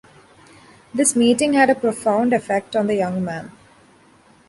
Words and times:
This 0.95 1.15
meeting 1.15 1.53
had 1.53 1.69
a 1.69 1.75
profound 1.75 2.33
effect 2.33 2.75
on 2.75 2.87
the 2.87 2.95
young 2.95 3.23
man. 3.23 3.51